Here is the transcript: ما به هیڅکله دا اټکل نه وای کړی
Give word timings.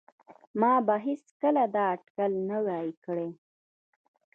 ما 0.59 0.73
به 0.85 0.95
هیڅکله 1.07 1.63
دا 1.75 1.83
اټکل 1.95 2.31
نه 2.49 2.57
وای 2.65 2.89
کړی 3.05 3.29